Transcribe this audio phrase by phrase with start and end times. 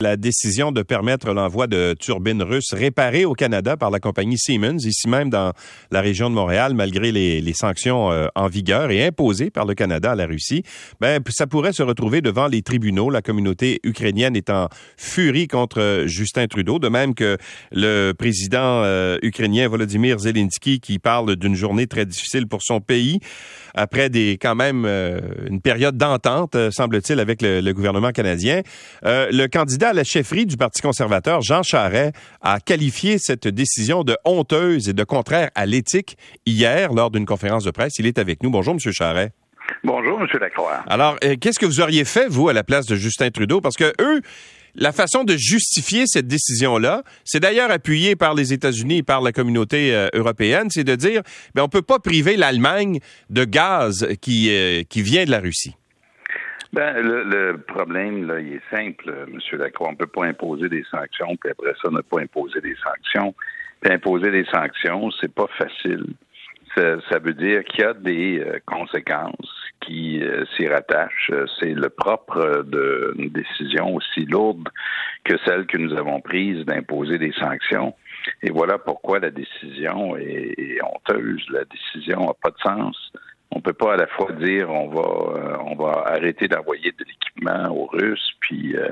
[0.00, 4.84] La décision de permettre l'envoi de turbines russes réparées au Canada par la compagnie Siemens,
[4.84, 5.52] ici même dans
[5.90, 10.12] la région de Montréal, malgré les, sanctions euh, en vigueur et imposées par le Canada
[10.12, 10.62] à la Russie,
[11.00, 13.10] ben, ça pourrait se retrouver devant les tribunaux.
[13.10, 17.36] La communauté ukrainienne est en furie contre Justin Trudeau, de même que
[17.72, 23.18] le président euh, ukrainien Volodymyr Zelensky qui parle d'une journée très difficile pour son pays
[23.74, 25.20] après des quand même euh,
[25.50, 28.62] une période d'entente, semble-t-il, avec le, le, gouvernement canadien.
[29.02, 34.16] le candidat à la chefferie du Parti conservateur, Jean Charest, a qualifié cette décision de
[34.24, 37.94] honteuse et de contraire à l'éthique hier lors d'une conférence de presse.
[37.98, 38.50] Il est avec nous.
[38.50, 38.92] Bonjour, M.
[38.92, 39.32] Charest.
[39.84, 40.26] Bonjour, M.
[40.40, 40.84] Lacroix.
[40.88, 43.62] Alors, euh, qu'est-ce que vous auriez fait, vous, à la place de Justin Trudeau?
[43.62, 44.20] Parce que eux,
[44.74, 49.32] la façon de justifier cette décision-là, c'est d'ailleurs appuyé par les États-Unis et par la
[49.32, 51.22] communauté euh, européenne, c'est de dire,
[51.54, 55.76] ben, on peut pas priver l'Allemagne de gaz qui, euh, qui vient de la Russie.
[56.72, 59.38] Ben, le, problème, là, il est simple, M.
[59.58, 59.88] Lacroix.
[59.88, 63.34] On ne peut pas imposer des sanctions, puis après ça, ne pas imposer des sanctions.
[63.80, 66.04] Puis imposer des sanctions, c'est pas facile.
[66.76, 71.32] Ça, veut dire qu'il y a des euh, conséquences qui euh, s'y rattachent.
[71.58, 74.68] C'est le propre d'une décision aussi lourde
[75.24, 77.94] que celle que nous avons prise d'imposer des sanctions.
[78.42, 81.44] Et voilà pourquoi la décision est, est honteuse.
[81.50, 83.12] La décision n'a pas de sens
[83.50, 87.04] on peut pas à la fois dire on va euh, on va arrêter d'envoyer de
[87.04, 88.90] l'équipement aux Russes puis, euh,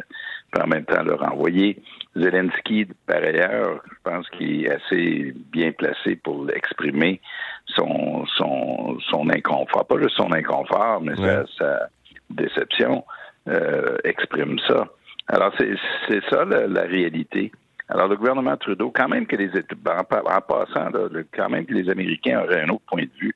[0.59, 1.83] en même temps leur envoyer.
[2.15, 7.21] Zelensky, par ailleurs, je pense qu'il est assez bien placé pour exprimer
[7.67, 11.15] son son son inconfort, pas juste son inconfort, mais
[11.59, 11.89] sa,
[12.31, 13.05] déception
[13.49, 14.87] euh, exprime ça.
[15.29, 15.75] Alors c'est
[16.09, 17.53] c'est ça la, réalité.
[17.89, 21.73] Alors, le gouvernement Trudeau, quand même que les en, en passant, là, quand même que
[21.73, 23.33] les Américains auraient un autre point de vue,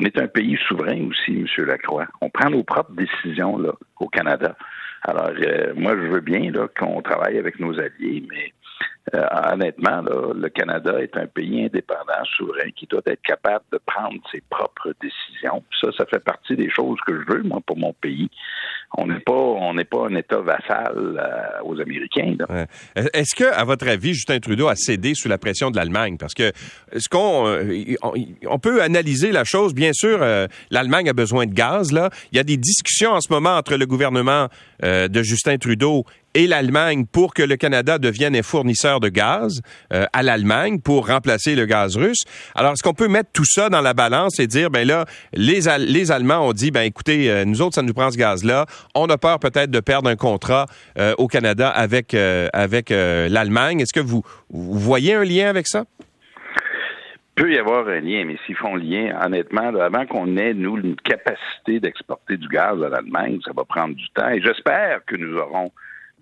[0.00, 1.66] on est un pays souverain aussi, M.
[1.66, 2.06] Lacroix.
[2.20, 4.56] On prend nos propres décisions là, au Canada.
[5.02, 8.52] Alors, euh, moi, je veux bien qu'on travaille avec nos alliés, mais
[9.14, 14.20] euh, honnêtement, le Canada est un pays indépendant, souverain, qui doit être capable de prendre
[14.30, 15.62] ses propres décisions.
[15.80, 18.28] Ça, ça fait partie des choses que je veux, moi, pour mon pays.
[18.98, 22.34] On n'est pas, un État vassal euh, aux Américains.
[22.96, 26.16] Est-ce que, à votre avis, Justin Trudeau a cédé sous la pression de l'Allemagne?
[26.18, 26.52] Parce que
[26.96, 27.94] ce qu'on, euh,
[28.48, 29.74] on, peut analyser la chose?
[29.74, 30.18] Bien sûr,
[30.70, 31.90] l'Allemagne a besoin de gaz.
[32.32, 34.48] Il y a des discussions en ce moment entre le gouvernement
[34.82, 36.04] de Justin Trudeau
[36.34, 39.60] et l'Allemagne pour que le Canada devienne un fournisseur de gaz
[39.92, 42.22] euh, à l'Allemagne pour remplacer le gaz russe.
[42.54, 45.60] Alors, est-ce qu'on peut mettre tout ça dans la balance et dire, ben là, les,
[45.78, 48.66] les Allemands ont dit, ben écoutez, euh, nous autres, ça nous prend ce gaz-là.
[48.94, 50.66] On a peur peut-être de perdre un contrat
[50.98, 53.80] euh, au Canada avec, avec l'Allemagne.
[53.80, 55.84] Est-ce que vous, voyez un lien avec ça?
[57.36, 60.76] Il peut y avoir un lien, mais s'ils font lien, honnêtement, avant qu'on ait, nous,
[60.76, 64.28] une capacité d'exporter du gaz à l'Allemagne, ça va prendre du temps.
[64.28, 65.72] Et j'espère que nous aurons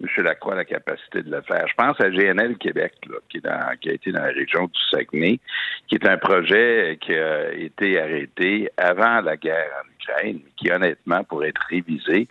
[0.01, 0.25] M.
[0.25, 1.67] Lacroix la capacité de le faire.
[1.69, 2.95] Je pense à GNL Québec,
[3.29, 5.41] qui, a été dans la région du Saguenay,
[5.89, 11.25] qui est un projet qui a été arrêté avant la guerre en Ukraine, qui honnêtement
[11.25, 12.29] pourrait être révisé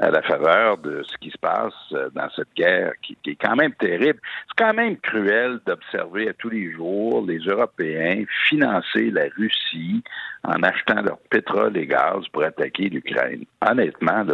[0.00, 3.56] à la faveur de ce qui se passe euh, dans cette guerre, qui, est quand
[3.56, 4.20] même terrible.
[4.48, 10.02] C'est quand même cruel d'observer à tous les jours les Européens financer la Russie
[10.44, 13.44] en achetant leur pétrole et gaz pour attaquer l'Ukraine.
[13.66, 14.24] Honnêtement,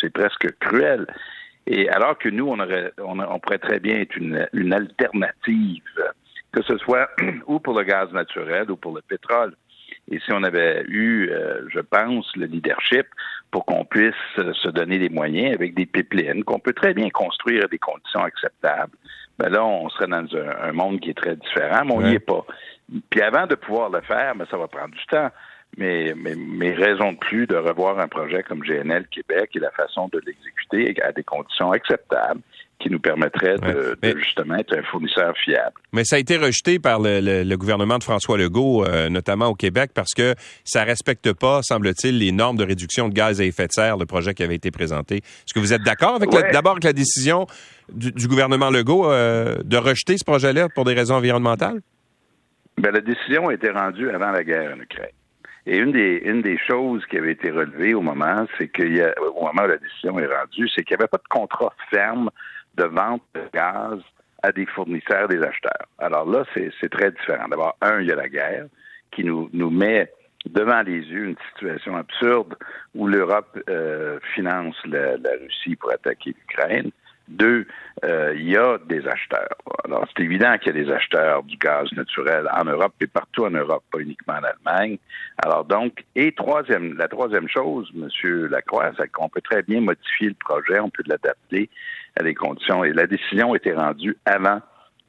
[0.00, 1.06] c'est presque cruel.
[1.66, 5.82] Et alors que nous, on, aurait, on, pourrait très bien être une, une alternative,
[6.52, 7.08] que ce soit
[7.46, 9.54] ou pour le gaz naturel ou pour le pétrole.
[10.10, 13.06] Et si on avait eu, euh, je pense, le leadership
[13.50, 17.64] pour qu'on puisse se donner les moyens avec des pipelines qu'on peut très bien construire
[17.64, 18.96] à des conditions acceptables,
[19.38, 20.26] ben là, on serait dans
[20.62, 22.44] un, monde qui est très différent, mais on n'y est pas.
[23.10, 25.30] Puis avant de pouvoir le faire, ben, ça va prendre du temps
[25.78, 29.70] mais, mais, mais raison de plus de revoir un projet comme GNL Québec et la
[29.70, 32.40] façon de l'exécuter à des conditions acceptables
[32.82, 35.74] qui nous permettraient de, justement être un fournisseur fiable.
[35.92, 39.92] Mais ça a été rejeté par le, gouvernement de François Legault, euh, notamment au Québec,
[39.94, 40.34] parce que
[40.64, 44.06] ça respecte pas, semble-t-il, les normes de réduction de gaz à effet de serre, le
[44.06, 45.18] projet qui avait été présenté.
[45.18, 47.46] Est-ce que vous êtes d'accord avec d'abord avec la décision
[47.92, 51.80] du, gouvernement Legault euh, de rejeter ce projet-là pour des raisons environnementales?
[52.78, 55.10] Bien, la décision a été rendue avant la guerre en Ukraine.
[55.66, 59.00] Et une des, une des choses qui avait été relevée au moment, c'est qu'il y
[59.00, 61.72] a, au moment où la décision est rendue, c'est qu'il n'y avait pas de contrat
[61.90, 62.30] ferme
[62.76, 64.00] de vente de gaz
[64.42, 65.86] à des fournisseurs, des acheteurs.
[65.98, 67.46] Alors là, c'est très différent.
[67.48, 68.66] D'abord, un, il y a la guerre
[69.12, 70.10] qui nous, nous met
[70.46, 72.56] devant les yeux une situation absurde
[72.94, 76.90] où l'Europe euh, finance la, la, Russie pour attaquer l'Ukraine.
[77.28, 77.66] Deux,
[78.04, 79.56] euh, il y a des acheteurs.
[79.84, 83.44] Alors, c'est évident qu'il y a des acheteurs du gaz naturel en Europe et partout
[83.44, 84.98] en Europe, pas uniquement en Allemagne.
[85.44, 90.28] Alors donc, et troisième, la troisième chose, Monsieur Lacroix, c'est qu'on peut très bien modifier
[90.28, 91.70] le projet, on peut l'adapter
[92.18, 92.84] à des conditions.
[92.84, 94.60] Et la décision a été rendue avant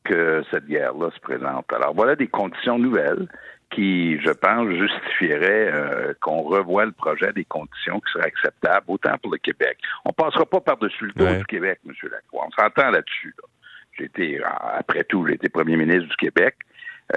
[0.04, 1.72] que cette guerre-là se présente.
[1.74, 3.28] Alors voilà des conditions nouvelles
[3.74, 9.18] qui, je pense, justifieraient euh, qu'on revoie le projet des conditions qui seraient acceptables autant
[9.22, 9.78] pour le Québec.
[10.06, 11.94] On passera pas par-dessus le dos du Québec, M.
[12.12, 12.48] Lacroix.
[12.48, 13.36] On s'entend là-dessus.
[13.98, 16.56] J'ai été, après tout, j'ai été premier ministre du Québec.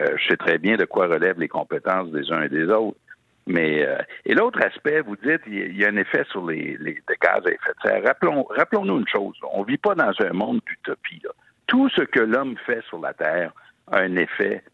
[0.00, 2.99] Euh, je sais très bien de quoi relèvent les compétences des uns et des autres.
[3.47, 7.00] Mais euh, et l'autre aspect, vous dites, il y a un effet sur les, les,
[7.23, 8.03] gaz à effet de serre.
[8.05, 9.37] Rappelons, rappelons-nous une chose.
[9.53, 11.23] On vit pas dans un monde d'utopie.
[11.69, 13.53] Tout ce que l'homme fait sur la Terre
[13.93, 14.64] a un effet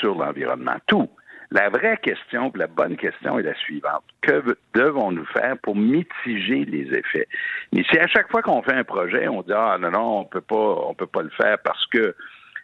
[0.00, 0.76] sur l'environnement.
[0.86, 1.08] Tout.
[1.52, 4.04] La vraie question, la bonne question est la suivante.
[4.20, 7.26] Que devons-nous faire pour mitiger les effets?
[7.72, 10.24] Mais si à chaque fois qu'on fait un projet, on dit Ah non, non, on
[10.24, 12.14] peut pas, on peut pas le faire parce que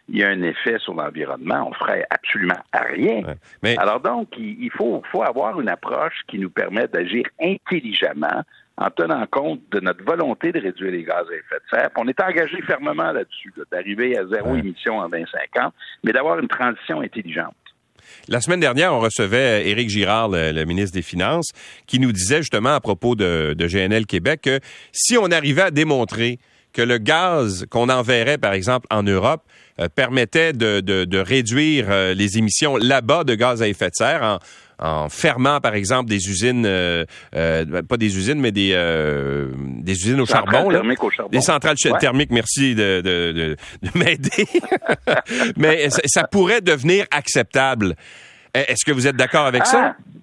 [0.09, 3.23] il y a un effet sur l'environnement, on ferait absolument rien.
[3.77, 8.43] Alors donc, il, faut, faut avoir une approche qui nous permet d'agir intelligemment
[8.77, 11.89] en tenant compte de notre volonté de réduire les gaz à effet de serre.
[11.97, 15.73] on est engagé fermement là-dessus, d'arriver à zéro émission en 2050,
[16.03, 17.55] mais d'avoir une transition intelligente.
[18.27, 21.49] La semaine dernière, on recevait euh, Éric Girard, le, ministre des Finances,
[21.85, 24.59] qui nous disait justement à propos de, GNL Québec que
[24.91, 26.39] si on arrivait à démontrer
[26.73, 29.43] que le gaz qu'on enverrait, par exemple, en Europe,
[29.79, 34.23] euh, permettait de, de, réduire euh, les émissions là-bas de gaz à effet de serre
[34.23, 34.39] en,
[34.79, 38.71] en fermant, par exemple, des usines, euh, pas des usines, mais des,
[39.81, 40.81] des usines au charbon, là.
[40.81, 41.31] au charbon.
[41.31, 44.45] Des centrales thermiques, merci de, de, de, m'aider.
[45.57, 47.95] mais ça, pourrait devenir acceptable.
[48.53, 49.95] Est-ce que vous êtes d'accord avec ça?
[49.97, 50.17] Ah!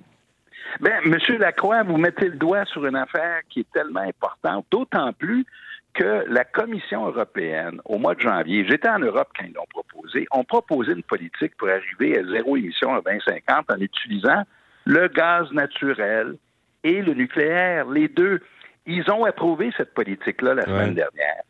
[0.80, 5.12] Ben, Monsieur Lacroix, vous mettez le doigt sur une affaire qui est tellement importante, d'autant
[5.12, 5.46] plus
[5.94, 10.26] que la Commission européenne, au mois de janvier, j'étais en Europe quand ils l'ont proposé,
[10.32, 14.42] ont proposé une politique pour arriver à zéro émission en 2050 en utilisant
[14.84, 16.36] le gaz naturel
[16.82, 18.40] et le nucléaire, les deux.
[18.86, 21.42] Ils ont approuvé cette politique-là la semaine dernière.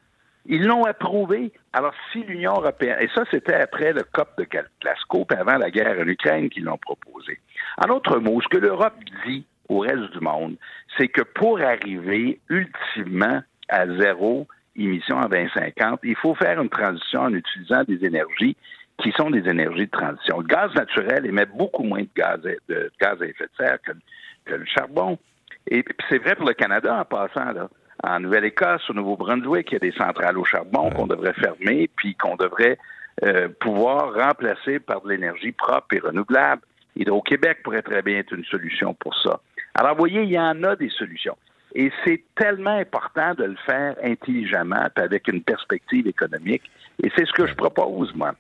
[0.47, 1.53] Ils l'ont approuvé.
[1.73, 4.47] Alors, si l'Union européenne, et ça, c'était après le COP de
[4.81, 7.41] Glasgow, puis avant la guerre en Ukraine qu'ils l'ont proposé.
[7.79, 8.95] En autre mots, ce que l'Europe
[9.27, 10.57] dit au reste du monde,
[10.99, 14.47] c'est que pour arriver ultimement à zéro
[14.77, 18.57] émission en 2050, il faut faire une transition en utilisant des énergies
[18.99, 20.39] qui sont des énergies de transition.
[20.41, 23.93] Le gaz naturel émet beaucoup moins de gaz, de gaz à effet de serre que,
[24.53, 25.19] le charbon.
[25.69, 27.53] Et c'est vrai pour le Canada en passant.
[27.53, 27.69] Là.
[28.03, 32.15] En Nouvelle-Écosse, au Nouveau-Brunswick, il y a des centrales au charbon qu'on devrait fermer, puis
[32.15, 32.79] qu'on devrait
[33.25, 36.63] euh, pouvoir remplacer par de l'énergie propre et renouvelable.
[36.97, 39.41] Hydro-Québec pourrait très bien être une solution pour ça.
[39.75, 41.37] Alors, vous voyez, il y en a des solutions.
[41.75, 46.63] Et c'est tellement important de le faire intelligemment, avec une perspective économique.
[47.03, 48.35] Et c'est ce que je propose, moi.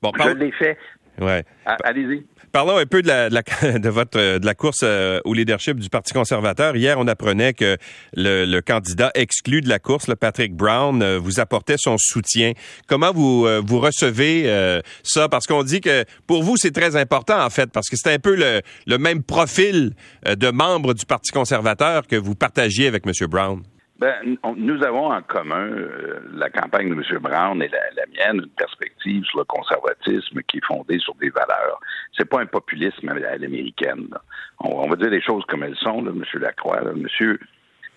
[0.00, 0.78] Bon, je l'ai fait.
[1.20, 1.44] Ouais.
[1.84, 2.24] Allez-y.
[2.52, 6.12] Parlons un peu de la, de, votre de la course euh, au leadership du Parti
[6.14, 6.76] conservateur.
[6.76, 7.76] Hier, on apprenait que
[8.14, 12.52] le, candidat exclu de la course, le Patrick Brown, euh, vous apportait son soutien.
[12.86, 14.48] Comment vous euh, vous recevez
[15.02, 15.28] ça?
[15.28, 18.18] Parce qu'on dit que pour vous c'est très important en fait, parce que c'est un
[18.18, 19.94] peu le, le même profil
[20.26, 23.12] de membre du Parti conservateur que vous partagiez avec M.
[23.28, 23.62] Brown.
[23.98, 27.18] Ben, nous avons en commun, euh, la campagne de M.
[27.20, 31.80] Brown et la, mienne, une perspective sur le conservatisme qui est fondée sur des valeurs.
[32.16, 34.08] C'est pas un populisme à l'américaine.
[34.60, 36.22] On, va dire les choses comme elles sont, là, M.
[36.40, 36.80] Lacroix.
[36.80, 36.92] Là.
[36.94, 37.40] Monsieur,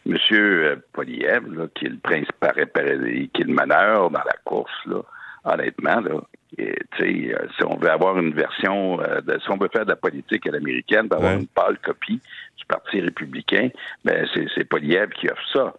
[0.08, 5.04] Monsieur euh, Poliev, qui est le principal qui est le meneur dans la course, là,
[5.44, 6.20] honnêtement, là,
[6.58, 9.96] et, euh, si on veut avoir une version, de, si on veut faire de la
[9.96, 12.20] politique à l'américaine, avoir une pâle copie
[12.58, 13.70] du Parti républicain,
[14.04, 15.74] ben c'est Poliev qui offre ça.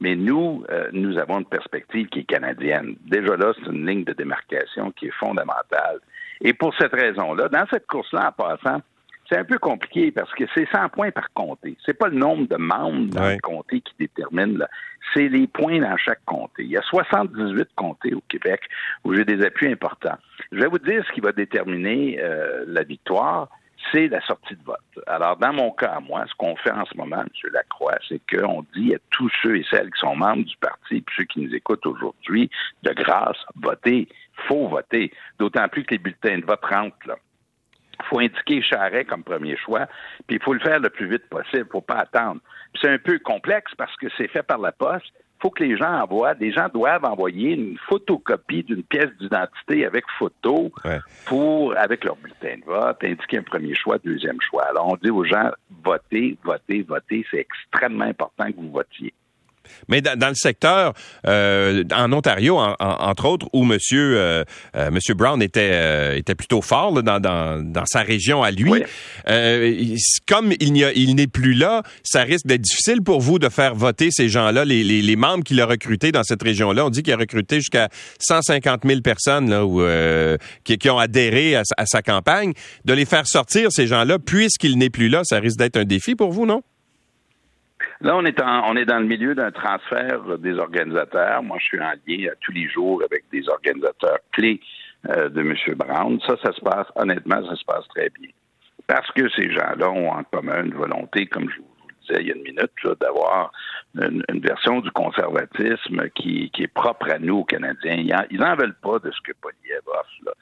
[0.00, 2.96] Mais nous, euh, nous avons une perspective qui est canadienne.
[3.06, 6.00] Déjà là, c'est une ligne de démarcation qui est fondamentale.
[6.40, 8.80] Et pour cette raison-là, dans cette course-là, en passant,
[9.30, 11.76] c'est un peu compliqué parce que c'est 100 points par comté.
[11.86, 14.66] C'est pas le nombre de membres dans le comté qui détermine,
[15.14, 16.64] c'est les points dans chaque comté.
[16.64, 18.62] Il y a 78 comtés au Québec
[19.04, 20.18] où j'ai des appuis importants.
[20.50, 23.48] Je vais vous dire ce qui va déterminer euh, la victoire
[23.90, 24.78] c'est la sortie de vote.
[25.06, 27.50] Alors, dans mon cas, moi, ce qu'on fait en ce moment, M.
[27.52, 31.04] Lacroix, c'est qu'on dit à tous ceux et celles qui sont membres du parti, et
[31.16, 32.50] ceux qui nous écoutent aujourd'hui,
[32.82, 34.08] de grâce, votez.
[34.48, 35.12] faut voter.
[35.38, 37.16] D'autant plus que les bulletins de vote rentrent, là.
[38.02, 39.86] Il faut indiquer Charret comme premier choix,
[40.26, 42.40] puis il faut le faire le plus vite possible, il faut pas attendre.
[42.80, 46.02] C'est un peu complexe parce que c'est fait par la poste, faut que les gens
[46.02, 50.70] envoient, les gens doivent envoyer une photocopie d'une pièce d'identité avec photo
[51.26, 54.64] pour, avec leur bulletin de vote, indiquer un premier choix, deuxième choix.
[54.70, 55.50] Alors, on dit aux gens,
[55.82, 57.24] votez, votez, votez.
[57.30, 59.14] C'est extrêmement important que vous votiez.
[59.88, 60.94] Mais dans, le secteur,
[61.26, 64.44] euh, en Ontario, entre autres, où Monsieur euh,
[64.76, 68.72] euh, Monsieur Brown était était plutôt fort dans, dans, dans, sa région à lui,
[70.26, 73.74] comme il n'y il n'est plus là, ça risque d'être difficile pour vous de faire
[73.74, 76.86] voter ces gens-là, les, les, les membres qu'il a recrutés dans cette région-là.
[76.86, 77.88] On dit qu'il a recruté jusqu'à
[78.20, 79.82] 150 000 personnes là, où,
[80.64, 82.52] qui, qui, ont adhéré à, à sa campagne.
[82.84, 86.14] De les faire sortir ces gens-là, puisqu'il n'est plus là, ça risque d'être un défi
[86.14, 86.62] pour vous, non?
[88.02, 91.42] Là, on est, on est dans le milieu d'un transfert des organisateurs.
[91.42, 94.60] Moi, je suis en lien tous les jours avec des organisateurs clés
[95.08, 95.54] euh, de M.
[95.76, 96.18] Brown.
[96.26, 98.30] Ça, ça se passe, honnêtement, ça se passe très bien.
[98.86, 102.28] Parce que ces gens-là ont en commun une volonté, comme je vous le disais il
[102.28, 103.52] y a une minute, d'avoir
[103.94, 108.24] une, version du conservatisme qui, est propre à nous, aux Canadiens.
[108.30, 110.24] Ils n'en veulent pas de ce que Poliev offre.
[110.24, 110.32] Là.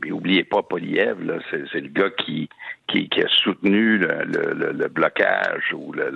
[0.00, 1.18] Mais oubliez pas Poliev,
[1.50, 2.48] c'est, le gars qui,
[2.86, 6.10] qui, a soutenu le, blocage ou le,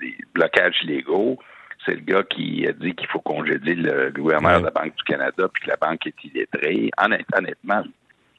[0.00, 1.38] les, blocages illégaux.
[1.84, 5.04] C'est le gars qui a dit qu'il faut congédier le gouverneur de la Banque du
[5.04, 6.90] Canada puis que la banque est illettrée.
[6.98, 7.84] Honnêtement,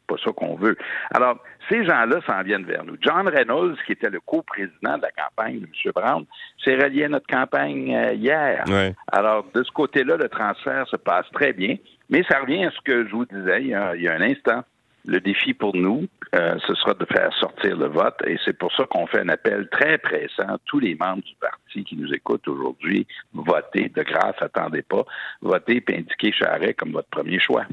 [0.07, 0.77] pas ça qu'on veut.
[1.13, 1.37] Alors,
[1.69, 2.95] ces gens-là s'en viennent vers nous.
[3.01, 5.91] John Reynolds, qui était le co-président de la campagne de M.
[5.93, 6.25] Brown,
[6.63, 8.63] s'est relié à notre campagne euh, hier.
[9.11, 11.75] Alors, de ce côté-là, le transfert se passe très bien.
[12.09, 14.63] Mais ça revient à ce que je vous disais il y a, un instant.
[15.05, 18.73] Le défi pour nous, euh, ce sera de faire sortir le vote et c'est pour
[18.73, 20.57] ça qu'on fait un appel très pressant.
[20.65, 25.05] Tous les membres du parti qui nous écoutent aujourd'hui, votez de grâce, attendez pas,
[25.41, 27.63] votez et indiquez Charret comme votre premier choix.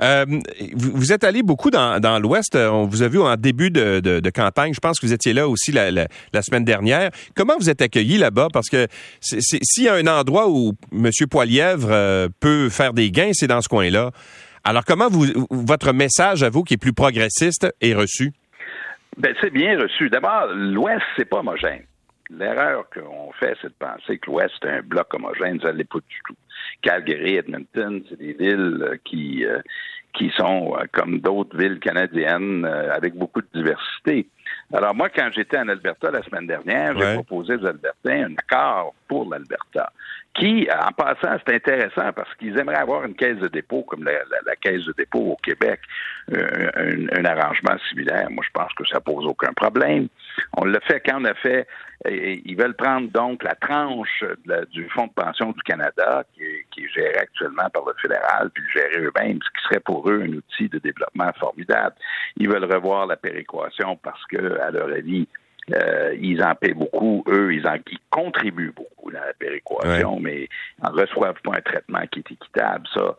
[0.00, 0.24] Euh,
[0.74, 2.56] vous, êtes allé beaucoup dans, l'Ouest.
[2.56, 4.72] On vous a vu en début de, campagne.
[4.74, 7.10] Je pense que vous étiez là aussi la, la, semaine dernière.
[7.34, 8.48] Comment vous êtes accueilli là-bas?
[8.52, 8.86] Parce que
[9.20, 11.10] s'il y a un endroit où M.
[11.30, 14.10] Poilièvre euh, peut faire des gains, c'est dans ce coin-là.
[14.64, 18.32] Alors, comment vous, votre message à vous, qui est plus progressiste, est reçu?
[19.16, 20.10] Ben, c'est bien reçu.
[20.10, 21.82] D'abord, l'Ouest, c'est pas homogène.
[22.30, 25.60] L'erreur qu'on fait, c'est de penser que l'Ouest est un bloc homogène.
[25.60, 26.36] Ça ne l'est pas du tout.
[26.82, 29.60] Calgary, Edmonton, c'est des villes euh, qui, euh,
[30.14, 34.28] qui sont euh, comme d'autres villes canadiennes avec beaucoup de diversité.
[34.72, 38.94] Alors moi, quand j'étais en Alberta la semaine dernière, j'ai proposé aux Albertains un accord
[39.08, 39.92] pour l'Alberta
[40.34, 44.56] qui, en passant, c'est intéressant parce qu'ils aimeraient avoir une caisse de dépôt comme la,
[44.60, 45.80] caisse de dépôt au Québec,
[46.30, 48.30] un, arrangement similaire.
[48.30, 50.08] Moi, je pense que ça pose aucun problème.
[50.56, 51.66] On l'a fait quand on a fait
[52.06, 54.24] ils veulent prendre donc la tranche
[54.70, 58.80] du Fonds de pension du Canada, qui est, géré actuellement par le fédéral, puis le
[58.80, 61.96] gérer eux-mêmes, ce qui serait pour eux un outil de développement formidable.
[62.36, 65.26] Ils veulent revoir la péréquation parce que, à leur avis,
[65.74, 67.76] euh, ils en paient beaucoup, eux, ils en
[68.10, 72.86] contribuent beaucoup à la péréquation, mais ils ne reçoivent pas un traitement qui est équitable.
[72.94, 73.16] Ça,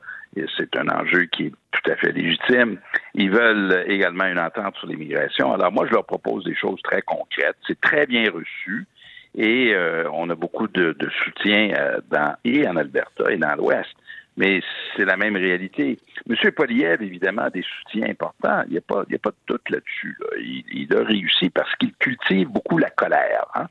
[0.57, 2.79] c'est un enjeu qui est tout à fait légitime.
[3.13, 5.53] Ils veulent également une entente sur l'immigration.
[5.53, 7.57] Alors moi, je leur propose des choses très concrètes.
[7.67, 8.87] C'est très bien reçu
[9.35, 13.89] et euh, on a beaucoup de, soutien euh, dans, et en Alberta et dans l'Ouest.
[14.37, 14.61] Mais
[14.95, 15.97] c'est la même réalité.
[16.29, 16.51] M.
[16.51, 18.63] Poliev, évidemment, a des soutiens importants.
[18.67, 20.17] Il n'y a, pas, a pas de doute là-dessus.
[20.39, 23.45] Il, a réussi parce qu'il cultive beaucoup la colère.
[23.55, 23.67] Hein.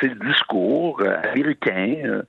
[0.00, 2.22] C'est le discours euh, américain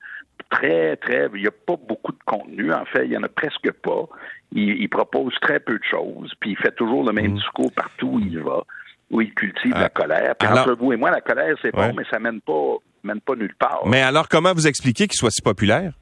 [0.50, 1.28] très, très.
[1.34, 2.22] Il n'y a pas beaucoup de
[2.60, 2.72] contenu.
[2.72, 4.08] En fait, il n'y en a presque pas.
[4.52, 7.36] Il, propose très peu de choses, puis il fait toujours le même mm.
[7.36, 8.64] discours partout où il va,
[9.10, 9.88] où il cultive la ah.
[9.88, 10.34] colère.
[10.36, 13.36] Puis entre vous et moi, la colère, c'est bon, mais ça mène pas, mène pas
[13.36, 13.82] nulle part.
[13.86, 15.92] Mais alors, comment vous expliquez qu'il soit si populaire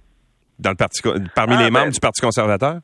[0.58, 1.02] dans le parti,
[1.34, 2.80] parmi ah, les membres ben, du Parti conservateur?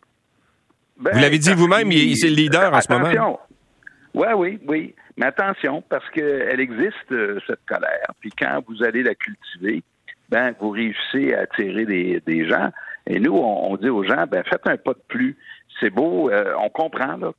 [0.98, 3.38] Ben, vous l'avez dit vous-même, il, est le leader en ce moment.
[4.14, 4.94] Oui, oui, oui.
[5.16, 8.06] Mais attention, parce qu'elle existe, euh, cette colère.
[8.20, 9.82] Puis quand vous allez la cultiver,
[10.28, 12.70] ben, vous réussissez à attirer des, gens.
[13.06, 15.36] Et nous, on, dit aux gens, ben, faites un pas de plus.
[15.80, 17.32] C'est beau, euh, on comprend, là.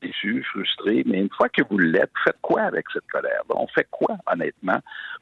[0.00, 3.88] Déçu, frustré, mais une fois que vous l'êtes, faites quoi avec cette colère On fait
[3.90, 4.78] quoi, honnêtement,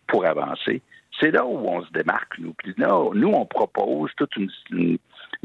[0.07, 0.83] pour avancer?
[1.19, 2.53] C'est là où on se démarque, nous.
[2.53, 4.51] Puis là, nous, on propose toute une,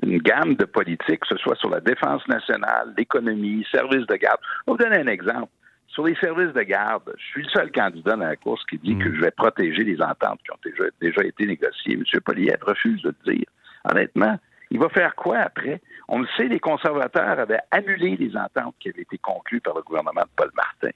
[0.03, 4.39] une, gamme de politiques, que ce soit sur la défense nationale, l'économie, services de garde.
[4.67, 5.49] On vous donner un exemple.
[5.87, 8.97] Sur les services de garde, je suis le seul candidat dans la course qui dit
[8.97, 9.15] que mm.
[9.15, 11.93] je vais protéger les ententes qui ont déjà, été négociées.
[11.93, 12.03] M.
[12.21, 13.45] Poliev refuse de le dire.
[13.89, 14.37] Honnêtement,
[14.69, 15.81] il va faire quoi après?
[16.07, 19.81] On le sait, les conservateurs avaient annulé les ententes qui avaient été conclues par le
[19.81, 20.95] gouvernement de Paul Martin.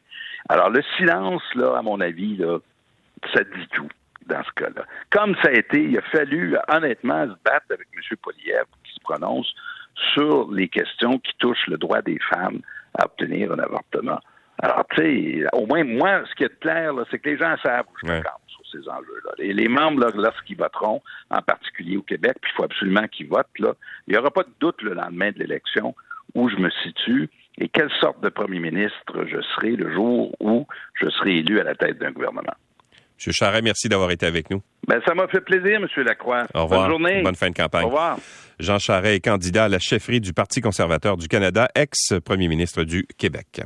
[0.49, 2.59] Alors, le silence, là, à mon avis, là,
[3.33, 3.89] ça dit tout
[4.27, 4.83] dans ce cas-là.
[5.11, 8.17] Comme ça a été, il a fallu, honnêtement, se battre avec M.
[8.21, 9.53] Poliev qui se prononce
[10.13, 12.61] sur les questions qui touchent le droit des femmes
[12.97, 14.19] à obtenir un avortement.
[14.61, 17.85] Alors, tu sais, au moins, moi, ce qui est clair, c'est que les gens savent
[17.91, 18.39] où je me sur
[18.75, 19.31] ces enjeux-là.
[19.37, 23.59] Les, les, membres, lorsqu'ils voteront, en particulier au Québec, puis il faut absolument qu'ils votent,
[23.59, 23.73] là,
[24.07, 25.95] il n'y aura pas de doute le lendemain de l'élection
[26.33, 30.67] où je me situe et quelle sorte de premier ministre je serai le jour où
[31.01, 32.53] je serai élu à la tête d'un gouvernement.
[33.25, 33.31] M.
[33.31, 34.61] Charret, merci d'avoir été avec nous.
[34.87, 35.87] Ben, ça m'a fait plaisir, M.
[36.03, 36.43] Lacroix.
[36.53, 36.81] Au revoir.
[36.81, 37.21] Bonne journée.
[37.23, 37.85] Bonne fin de campagne.
[37.85, 38.17] Au revoir.
[38.59, 43.07] Jean Charret est candidat à la chefferie du Parti conservateur du Canada, ex-premier ministre du
[43.17, 43.61] Québec.